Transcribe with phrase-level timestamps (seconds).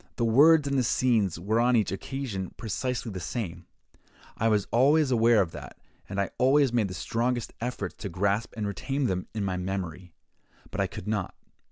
[0.15, 3.67] The words and the scenes were on each occasion precisely the same:
[4.35, 5.77] I was always aware of that,
[6.09, 10.15] and I always made the strongest efforts to grasp and retain them in my memory,
[10.71, 11.35] but I could not.